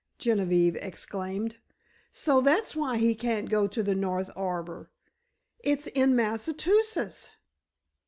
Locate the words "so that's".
2.11-2.75